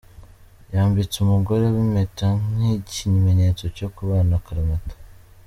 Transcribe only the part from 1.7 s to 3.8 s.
we impeta nk'ikimenyetso